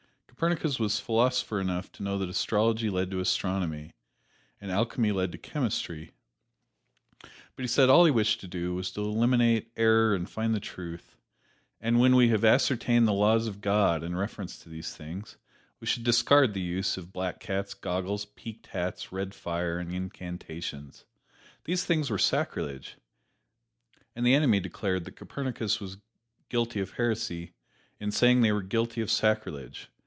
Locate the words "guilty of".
26.49-26.93, 28.63-29.11